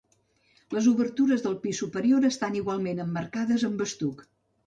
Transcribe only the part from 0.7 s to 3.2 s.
Les obertures del pis superior estan igualment